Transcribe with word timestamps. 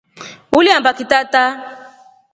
Uliambaki 0.57 1.03
tata? 1.11 1.43